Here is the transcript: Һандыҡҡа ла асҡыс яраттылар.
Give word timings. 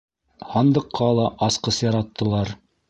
Һандыҡҡа 0.53 1.11
ла 1.21 1.29
асҡыс 1.49 1.81
яраттылар. 1.87 2.59